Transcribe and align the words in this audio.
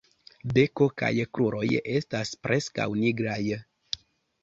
Beko 0.57 0.87
kaj 1.01 1.11
kruroj 1.37 1.69
estas 1.99 2.35
preskaŭ 2.47 2.91
nigraj. 3.07 3.41